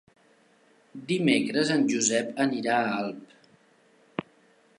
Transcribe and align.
Dimecres 1.11 1.73
en 1.75 1.85
Josep 1.93 2.33
anirà 2.47 2.79
a 2.87 2.99
Alp. 3.07 3.41